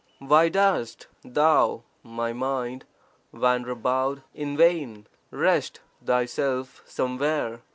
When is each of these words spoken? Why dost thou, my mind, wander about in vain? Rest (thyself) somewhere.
Why 0.17 0.49
dost 0.49 1.05
thou, 1.23 1.83
my 2.01 2.33
mind, 2.33 2.85
wander 3.31 3.69
about 3.69 4.21
in 4.33 4.57
vain? 4.57 5.05
Rest 5.29 5.79
(thyself) 6.03 6.81
somewhere. 6.87 7.61